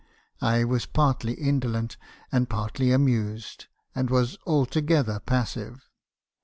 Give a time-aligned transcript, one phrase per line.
[0.41, 1.95] I was partly indolent,
[2.31, 5.87] and partly amused, and was altogether passive.